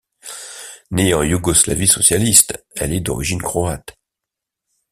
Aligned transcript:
Née 0.89 1.13
en 1.13 1.21
Yougoslavie 1.21 1.87
socialiste, 1.87 2.65
elle 2.75 2.91
est 2.93 3.01
d'origine 3.01 3.39
croate. 3.39 3.99